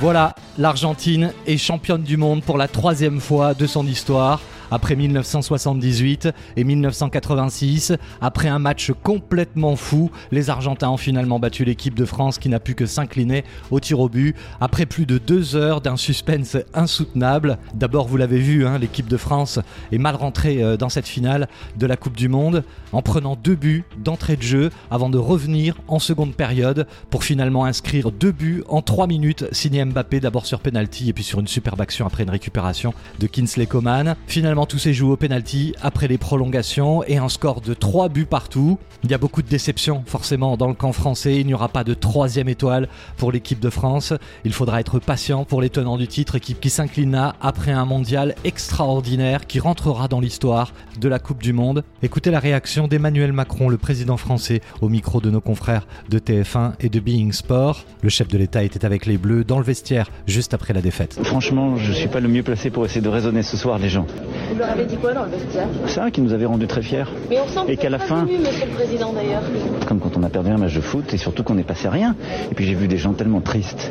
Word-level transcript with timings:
Voilà, 0.00 0.34
l'Argentine 0.58 1.32
est 1.46 1.56
championne 1.56 2.02
du 2.02 2.16
monde 2.16 2.42
pour 2.42 2.58
la 2.58 2.66
troisième 2.66 3.20
fois 3.20 3.54
de 3.54 3.66
son 3.66 3.86
histoire 3.86 4.40
après 4.70 4.96
1978 4.96 6.28
et 6.56 6.64
1986. 6.64 7.92
Après 8.20 8.48
un 8.48 8.58
match 8.58 8.92
complètement 9.02 9.76
fou, 9.76 10.10
les 10.30 10.50
Argentins 10.50 10.90
ont 10.90 10.96
finalement 10.96 11.38
battu 11.38 11.64
l'équipe 11.64 11.94
de 11.94 12.04
France 12.04 12.38
qui 12.38 12.48
n'a 12.48 12.60
pu 12.60 12.74
que 12.74 12.86
s'incliner 12.86 13.44
au 13.70 13.80
tir 13.80 14.00
au 14.00 14.08
but. 14.08 14.34
Après 14.60 14.86
plus 14.86 15.06
de 15.06 15.18
deux 15.18 15.56
heures 15.56 15.80
d'un 15.80 15.96
suspense 15.96 16.56
insoutenable, 16.74 17.58
d'abord 17.74 18.06
vous 18.06 18.16
l'avez 18.16 18.38
vu, 18.38 18.66
hein, 18.66 18.78
l'équipe 18.78 19.08
de 19.08 19.16
France 19.16 19.58
est 19.92 19.98
mal 19.98 20.16
rentrée 20.16 20.62
euh, 20.62 20.76
dans 20.76 20.88
cette 20.88 21.06
finale 21.06 21.48
de 21.76 21.86
la 21.86 21.96
Coupe 21.96 22.16
du 22.16 22.28
Monde 22.28 22.64
en 22.92 23.02
prenant 23.02 23.36
deux 23.36 23.54
buts 23.54 23.84
d'entrée 23.98 24.36
de 24.36 24.42
jeu 24.42 24.70
avant 24.90 25.10
de 25.10 25.18
revenir 25.18 25.76
en 25.88 25.98
seconde 25.98 26.34
période 26.34 26.86
pour 27.10 27.24
finalement 27.24 27.64
inscrire 27.64 28.10
deux 28.10 28.32
buts 28.32 28.62
en 28.68 28.82
trois 28.82 29.06
minutes 29.06 29.44
signé 29.52 29.84
Mbappé 29.84 30.20
d'abord 30.20 30.46
sur 30.46 30.60
penalty 30.60 31.10
et 31.10 31.12
puis 31.12 31.24
sur 31.24 31.40
une 31.40 31.48
superbe 31.48 31.80
action 31.80 32.06
après 32.06 32.22
une 32.22 32.30
récupération 32.30 32.94
de 33.18 33.26
Kinsley 33.26 33.66
Coman. 33.66 34.16
Finalement 34.26 34.55
tout 34.64 34.78
s'est 34.78 34.98
au 35.02 35.16
penalty 35.16 35.74
après 35.82 36.08
les 36.08 36.16
prolongations 36.16 37.04
et 37.04 37.18
un 37.18 37.28
score 37.28 37.60
de 37.60 37.74
3 37.74 38.08
buts 38.08 38.24
partout. 38.24 38.78
Il 39.04 39.10
y 39.10 39.14
a 39.14 39.18
beaucoup 39.18 39.42
de 39.42 39.48
déceptions 39.48 40.02
forcément 40.06 40.56
dans 40.56 40.68
le 40.68 40.74
camp 40.74 40.92
français. 40.92 41.40
Il 41.40 41.46
n'y 41.46 41.52
aura 41.52 41.68
pas 41.68 41.84
de 41.84 41.92
troisième 41.92 42.48
étoile 42.48 42.88
pour 43.18 43.32
l'équipe 43.32 43.60
de 43.60 43.68
France. 43.68 44.14
Il 44.44 44.54
faudra 44.54 44.80
être 44.80 44.98
patient 44.98 45.44
pour 45.44 45.60
les 45.60 45.68
tenants 45.68 45.98
du 45.98 46.08
titre, 46.08 46.36
équipe 46.36 46.60
qui 46.60 46.70
s'inclina 46.70 47.36
après 47.42 47.72
un 47.72 47.84
mondial 47.84 48.34
extraordinaire 48.44 49.46
qui 49.46 49.60
rentrera 49.60 50.08
dans 50.08 50.20
l'histoire 50.20 50.72
de 50.98 51.08
la 51.08 51.18
Coupe 51.18 51.42
du 51.42 51.52
Monde. 51.52 51.84
Écoutez 52.02 52.30
la 52.30 52.40
réaction 52.40 52.88
d'Emmanuel 52.88 53.32
Macron, 53.32 53.68
le 53.68 53.76
président 53.76 54.16
français, 54.16 54.62
au 54.80 54.88
micro 54.88 55.20
de 55.20 55.30
nos 55.30 55.40
confrères 55.40 55.86
de 56.08 56.18
TF1 56.18 56.72
et 56.80 56.88
de 56.88 57.00
Being 57.00 57.32
Sport. 57.32 57.84
Le 58.02 58.08
chef 58.08 58.28
de 58.28 58.38
l'État 58.38 58.62
était 58.62 58.86
avec 58.86 59.04
les 59.04 59.18
Bleus 59.18 59.44
dans 59.44 59.58
le 59.58 59.64
vestiaire 59.64 60.10
juste 60.26 60.54
après 60.54 60.72
la 60.72 60.80
défaite. 60.80 61.18
Franchement, 61.24 61.76
je 61.76 61.90
ne 61.90 61.94
suis 61.94 62.08
pas 62.08 62.20
le 62.20 62.28
mieux 62.28 62.42
placé 62.42 62.70
pour 62.70 62.86
essayer 62.86 63.00
de 63.00 63.08
raisonner 63.08 63.42
ce 63.42 63.56
soir 63.56 63.78
les 63.78 63.88
gens. 63.88 64.06
Vous 64.50 64.58
leur 64.58 64.70
avez 64.70 64.84
dit 64.84 64.96
quoi 64.96 65.12
dans 65.12 65.24
le 65.24 65.30
vestiaire 65.30 65.66
Ça 65.86 66.10
qui 66.10 66.20
nous 66.20 66.32
avait 66.32 66.46
rendu 66.46 66.66
très 66.66 66.82
fiers. 66.82 67.04
Mais 67.30 67.38
on 67.40 67.48
sent 67.48 67.60
Et 67.68 67.76
qu'à 67.76 67.90
la 67.90 67.98
fin- 67.98 68.24
venu, 68.24 68.38
monsieur 68.38 68.66
le 68.66 68.72
président 68.72 69.12
d'ailleurs. 69.12 69.42
Comme 69.86 69.98
quand 70.00 70.16
on 70.16 70.22
a 70.22 70.28
perdu 70.28 70.50
un 70.50 70.56
match 70.58 70.74
de 70.74 70.80
foot 70.80 71.12
et 71.12 71.16
surtout 71.16 71.42
qu'on 71.42 71.54
n'est 71.54 71.62
passé 71.64 71.88
à 71.88 71.90
rien. 71.90 72.14
Et 72.50 72.54
puis 72.54 72.64
j'ai 72.64 72.74
vu 72.74 72.88
des 72.88 72.96
gens 72.98 73.12
tellement 73.12 73.40
tristes 73.40 73.90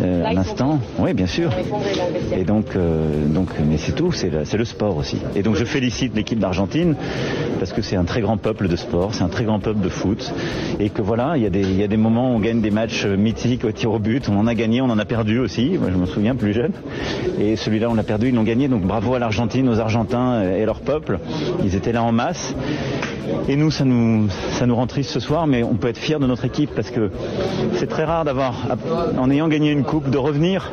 euh, 0.00 0.22
Là, 0.22 0.28
à 0.28 0.32
l'instant. 0.32 0.78
Oui, 0.98 1.12
bien 1.14 1.26
sûr. 1.26 1.50
Et 2.36 2.44
donc, 2.44 2.76
euh, 2.76 3.26
donc, 3.26 3.48
mais 3.68 3.76
c'est 3.76 3.92
tout, 3.92 4.12
c'est 4.12 4.30
le, 4.30 4.44
c'est 4.44 4.56
le 4.56 4.64
sport 4.64 4.96
aussi. 4.96 5.18
Et 5.34 5.42
donc 5.42 5.56
je 5.56 5.64
félicite 5.64 6.14
l'équipe 6.14 6.38
d'Argentine 6.38 6.94
parce 7.58 7.72
que 7.72 7.82
c'est 7.82 7.96
un 7.96 8.04
très 8.04 8.20
grand 8.20 8.36
peuple 8.36 8.68
de 8.68 8.76
sport, 8.76 9.14
c'est 9.14 9.24
un 9.24 9.28
très 9.28 9.44
grand 9.44 9.60
peuple 9.60 9.80
de 9.80 9.88
foot. 9.88 10.32
Et 10.80 10.90
que 10.90 11.02
voilà, 11.02 11.36
il 11.36 11.42
y, 11.42 11.82
a 11.82 11.88
des, 11.88 11.96
moments 11.96 12.32
où 12.32 12.36
on 12.36 12.40
gagne 12.40 12.60
des 12.60 12.70
matchs 12.70 13.04
euh, 13.04 13.16
mythiques 13.16 13.64
au 13.64 13.72
tir 13.72 13.92
au 13.92 13.98
but, 13.98 14.28
on 14.28 14.38
en 14.38 14.46
a 14.46 14.54
gagné, 14.54 14.80
on 14.80 14.90
en 14.90 14.98
a 14.98 15.04
perdu 15.04 15.38
aussi. 15.38 15.76
Moi 15.78 15.88
je 15.92 15.96
me 15.96 16.06
souviens 16.06 16.34
plus 16.34 16.52
jeune. 16.52 16.72
Et 17.40 17.56
celui-là 17.56 17.88
on 17.90 17.94
l'a 17.94 18.02
perdu, 18.02 18.28
ils 18.28 18.34
l'ont 18.34 18.42
gagné. 18.42 18.68
Donc 18.68 18.82
bravo 18.82 19.14
à 19.14 19.18
l'Argentine, 19.18 19.68
aux 19.68 19.80
Argentins 19.80 20.42
et 20.42 20.64
leur 20.64 20.80
peuple. 20.80 21.18
Ils 21.64 21.74
étaient 21.74 21.92
là 21.92 22.02
en 22.02 22.12
masse. 22.12 22.54
Et 23.48 23.56
nous, 23.56 23.70
ça 23.70 23.84
nous, 23.84 24.28
rend 24.74 24.86
triste 24.86 25.10
ce 25.10 25.20
soir, 25.20 25.46
mais 25.46 25.62
on 25.62 25.74
peut 25.74 25.88
être 25.88 25.98
fier 25.98 26.20
de 26.20 26.26
notre 26.26 26.44
équipe 26.44 26.70
parce 26.74 26.90
que 26.90 27.10
c'est 27.74 27.86
très 27.86 28.04
rare 28.04 28.24
d'avoir, 28.24 28.54
en 29.18 29.30
ayant 29.30 29.48
gagné 29.48 29.70
une 29.70 29.84
coupe, 29.84 30.10
de 30.10 30.18
revenir, 30.18 30.72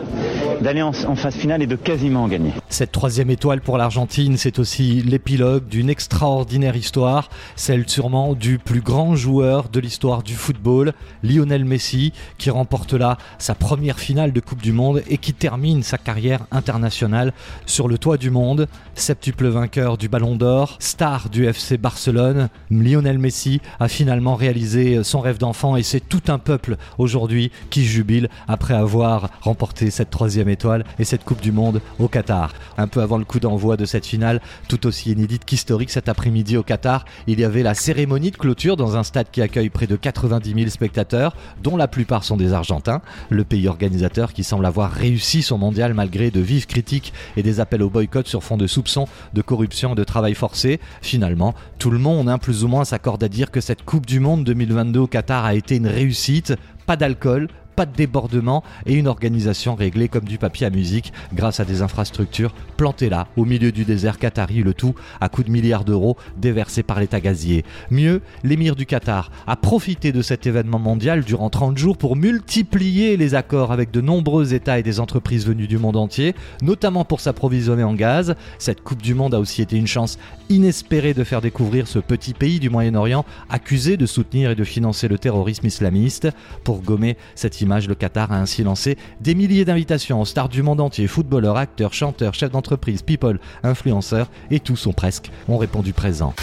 d'aller 0.62 0.82
en, 0.82 0.92
en 1.08 1.16
phase 1.16 1.36
finale 1.36 1.62
et 1.62 1.68
de 1.68 1.76
quasiment 1.76 2.28
gagner. 2.28 2.52
Cette 2.70 2.92
troisième 2.92 3.30
étoile 3.30 3.62
pour 3.62 3.78
l'Argentine, 3.78 4.38
c'est 4.38 4.60
aussi 4.60 5.02
l'épilogue 5.02 5.68
d'une 5.68 5.90
extraordinaire 5.90 6.75
histoire, 6.76 7.30
celle 7.56 7.88
sûrement 7.88 8.34
du 8.34 8.60
plus 8.60 8.82
grand 8.82 9.16
joueur 9.16 9.70
de 9.70 9.80
l'histoire 9.80 10.24
du 10.24 10.34
football, 10.34 10.94
Lionel 11.24 11.66
Messi, 11.66 12.14
qui 12.38 12.50
remporte 12.50 12.94
là 12.94 13.18
sa 13.38 13.56
première 13.56 14.00
finale 14.00 14.32
de 14.32 14.40
Coupe 14.40 14.62
du 14.62 14.72
Monde 14.72 15.02
et 15.08 15.18
qui 15.18 15.34
termine 15.34 15.84
sa 15.84 15.98
carrière 15.98 16.46
internationale 16.52 17.34
sur 17.66 17.88
le 17.88 17.98
toit 17.98 18.18
du 18.18 18.30
monde, 18.30 18.68
septuple 18.94 19.48
vainqueur 19.48 19.98
du 19.98 20.10
Ballon 20.10 20.36
d'Or, 20.36 20.78
star 20.80 21.30
du 21.30 21.46
FC 21.46 21.78
Barcelone. 21.78 22.50
Lionel 22.70 23.20
Messi 23.20 23.62
a 23.80 23.88
finalement 23.88 24.36
réalisé 24.36 25.04
son 25.04 25.20
rêve 25.20 25.38
d'enfant 25.38 25.76
et 25.76 25.84
c'est 25.84 26.00
tout 26.00 26.24
un 26.28 26.40
peuple 26.40 26.78
aujourd'hui 26.98 27.52
qui 27.70 27.86
jubile 27.86 28.30
après 28.48 28.74
avoir 28.74 29.30
remporté 29.42 29.90
cette 29.92 30.10
troisième 30.10 30.50
étoile 30.50 30.86
et 31.00 31.04
cette 31.04 31.24
Coupe 31.24 31.42
du 31.42 31.52
Monde 31.52 31.82
au 32.00 32.08
Qatar. 32.08 32.54
Un 32.78 32.88
peu 32.88 33.02
avant 33.02 33.18
le 33.18 33.26
coup 33.26 33.40
d'envoi 33.40 33.78
de 33.78 33.86
cette 33.86 34.06
finale, 34.06 34.42
tout 34.68 34.86
aussi 34.88 35.12
inédite 35.12 35.46
qu'historique 35.46 35.90
cet 35.90 36.10
après-midi 36.10 36.58
au 36.58 36.64
Qatar, 36.66 37.06
il 37.28 37.40
y 37.40 37.44
avait 37.44 37.64
la 37.64 37.74
cérémonie 37.74 38.32
de 38.32 38.38
clôture 38.38 38.76
dans 38.76 38.98
un 38.98 39.04
stade 39.04 39.28
qui 39.32 39.42
accueille 39.42 39.70
près 39.70 39.88
de 39.88 39.96
90 39.96 40.54
000 40.54 40.70
spectateurs, 40.70 41.36
dont 41.64 41.78
la 41.78 41.88
plupart 41.88 42.24
sont 42.24 42.38
des 42.38 42.54
Argentins. 42.54 43.02
Le 43.30 43.44
pays 43.44 43.68
organisateur 43.68 44.34
qui 44.34 44.44
semble 44.44 44.66
avoir 44.66 44.92
réussi 44.92 45.42
son 45.42 45.58
mondial 45.58 45.94
malgré 45.94 46.32
de 46.32 46.40
vives 46.40 46.68
critiques 46.68 47.14
et 47.38 47.44
des 47.44 47.60
appels 47.60 47.84
au 47.84 47.90
boycott 47.90 48.28
sur 48.28 48.44
fond 48.44 48.58
de 48.58 48.68
soupçons 48.68 49.08
de 49.34 49.42
corruption 49.42 49.94
et 49.94 49.96
de 49.96 50.04
travail 50.04 50.34
forcé. 50.34 50.80
Finalement, 51.02 51.54
tout 51.80 51.92
le 51.92 52.00
monde, 52.00 52.30
hein, 52.30 52.38
plus 52.38 52.64
ou 52.64 52.68
moins, 52.68 52.86
s'accorde 52.86 53.24
à 53.24 53.30
dire 53.30 53.52
que 53.52 53.62
cette 53.62 53.84
Coupe 53.84 54.06
du 54.06 54.20
Monde 54.20 54.44
2022 54.44 55.00
au 55.00 55.08
Qatar 55.08 55.46
a 55.46 55.56
été 55.56 55.76
une 55.76 55.88
réussite. 55.88 56.54
Pas 56.86 56.96
d'alcool, 56.96 57.48
pas 57.76 57.86
de 57.86 57.96
débordement 57.96 58.64
et 58.86 58.94
une 58.94 59.08
organisation 59.08 59.76
réglée 59.76 60.08
comme 60.08 60.26
du 60.26 60.38
papier 60.38 60.68
à 60.68 60.70
musique 60.70 61.14
grâce 61.34 61.60
à 61.60 61.66
des 61.66 61.82
infrastructures 61.82 62.54
plantées 62.78 63.10
là, 63.10 63.28
au 63.38 63.46
milieu 63.46 63.72
du 63.72 63.86
désert 63.86 64.18
qatari, 64.18 64.64
le 64.64 64.74
tout 64.74 64.96
à 65.22 65.30
coups 65.30 65.48
de 65.48 65.52
milliards 65.52 65.86
d'euros 65.86 66.18
déversés 66.38 66.84
par 66.84 67.00
l'État 67.00 67.20
gazier. 67.20 67.64
Mieux, 67.92 68.22
l'émir 68.44 68.76
du 68.76 68.86
Qatar 68.86 69.32
a 69.48 69.56
profité 69.56 70.12
de 70.12 70.22
cet 70.22 70.48
événement 70.48 70.80
mondial 70.80 71.24
durant 71.24 71.50
30 71.50 71.78
jours 71.78 71.98
pour 71.98 72.16
multiplier 72.16 73.18
les 73.18 73.36
accords 73.36 73.72
avec 73.72 73.92
de 73.92 74.02
nombreux 74.02 74.54
États 74.54 74.80
et 74.80 74.84
des 74.84 75.00
entreprises 75.00 75.46
venues 75.46 75.68
du 75.68 75.78
monde 75.78 75.98
entier, 75.98 76.36
notamment 76.62 77.06
pour 77.06 77.20
s'approvisionner 77.20 77.84
en 77.84 77.94
gaz. 77.94 78.36
Cette 78.60 78.82
Coupe 78.82 79.02
du 79.02 79.14
Monde 79.14 79.34
a 79.34 79.40
aussi 79.40 79.62
été 79.62 79.78
une 79.78 79.88
chance 79.88 80.18
inespérée 80.50 81.14
de 81.14 81.24
faire 81.24 81.42
découvrir 81.42 81.88
ce 81.88 82.00
petit 82.00 82.34
pays 82.34 82.60
du 82.60 82.70
Moyen-Orient 82.70 83.26
accusé 83.50 83.98
de 83.98 84.06
soutenir 84.06 84.52
et 84.52 84.56
de 84.56 84.64
financer 84.64 85.08
le 85.08 85.18
terrorisme 85.18 85.66
islamiste. 85.68 86.30
Pour 86.64 86.82
gommer 86.82 87.18
cette 87.36 87.62
le 87.66 87.96
Qatar 87.96 88.32
a 88.32 88.38
ainsi 88.38 88.64
lancé 88.64 88.98
des 89.22 89.36
milliers 89.36 89.66
d'invitations 89.66 90.22
aux 90.22 90.26
stars 90.26 90.50
du 90.50 90.62
monde 90.62 90.82
entier, 90.82 91.08
footballeurs, 91.08 91.58
acteurs, 91.58 91.94
chanteurs, 91.94 92.34
chefs 92.34 92.52
d'entreprise, 92.52 93.02
people, 93.02 93.40
influenceurs, 93.64 94.30
et 94.52 94.60
tous 94.60 94.76
sont 94.76 94.94
presque 94.94 95.32
ont 95.48 95.58
répondu 95.58 95.94
présent. 95.94 96.34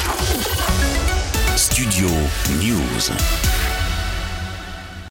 Studio 1.56 2.08
News. 2.60 3.61